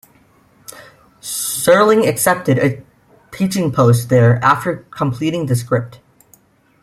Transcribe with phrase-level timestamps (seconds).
[1.21, 2.83] Serling accepted a
[3.31, 5.99] teaching post there after completing this script.